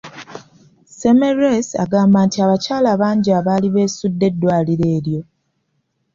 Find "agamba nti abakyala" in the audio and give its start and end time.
1.83-2.91